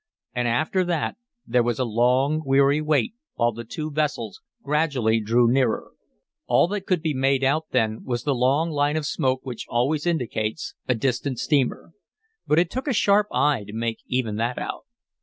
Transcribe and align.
And 0.33 0.47
after 0.47 0.83
that 0.85 1.15
there 1.45 1.61
was 1.61 1.77
a 1.77 1.85
long 1.85 2.41
weary 2.43 2.81
wait 2.81 3.13
while 3.35 3.51
the 3.51 3.63
two 3.63 3.91
vessels 3.91 4.41
gradually 4.63 5.19
drew 5.19 5.47
nearer. 5.47 5.91
All 6.47 6.67
that 6.69 6.87
could 6.87 7.03
be 7.03 7.13
made 7.13 7.43
out 7.43 7.69
then 7.69 8.03
was 8.03 8.23
the 8.23 8.33
long 8.33 8.71
line 8.71 8.97
of 8.97 9.05
smoke 9.05 9.41
which 9.43 9.67
always 9.69 10.07
indicates 10.07 10.73
a 10.87 10.95
distant 10.95 11.37
steamer. 11.37 11.91
But 12.47 12.57
it 12.57 12.71
took 12.71 12.87
a 12.87 12.93
sharp 12.93 13.27
eye 13.31 13.63
to 13.67 13.73
make 13.73 13.99
even 14.07 14.37
that 14.37 14.57
out. 14.57 14.85